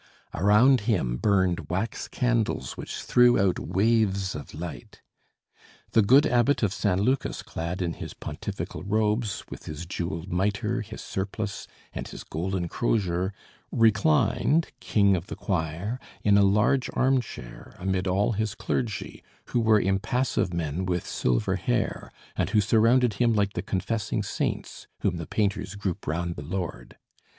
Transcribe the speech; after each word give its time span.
Around 0.33 0.81
him 0.89 1.17
burned 1.17 1.69
wax 1.69 2.07
candles, 2.07 2.75
which 2.75 3.03
threw 3.03 3.39
out 3.39 3.59
waves 3.59 4.33
of 4.33 4.51
light. 4.55 4.99
The 5.91 6.01
good 6.01 6.25
Abbot 6.25 6.63
of 6.63 6.73
San 6.73 7.01
Lucas, 7.01 7.43
clad 7.43 7.83
in 7.83 7.93
his 7.93 8.15
pontifical 8.15 8.81
robes, 8.81 9.43
with 9.51 9.65
his 9.67 9.85
jeweled 9.85 10.27
mitre, 10.33 10.81
his 10.81 11.01
surplice 11.01 11.67
and 11.93 12.07
his 12.07 12.23
golden 12.23 12.67
crozier 12.67 13.31
reclined, 13.71 14.71
king 14.79 15.15
of 15.15 15.27
the 15.27 15.35
choir, 15.35 15.99
in 16.23 16.35
a 16.35 16.41
large 16.41 16.89
armchair, 16.93 17.75
amid 17.77 18.07
all 18.07 18.31
his 18.31 18.55
clergy, 18.55 19.21
who 19.49 19.59
were 19.59 19.79
impassive 19.79 20.51
men 20.51 20.83
with 20.87 21.05
silver 21.05 21.57
hair, 21.57 22.11
and 22.35 22.49
who 22.49 22.59
surrounded 22.59 23.13
him 23.21 23.33
like 23.33 23.53
the 23.53 23.61
confessing 23.61 24.23
saints 24.23 24.87
whom 25.01 25.17
the 25.17 25.27
painters 25.27 25.75
group 25.75 26.07
round 26.07 26.37
the 26.37 26.41
Lord. 26.41 26.97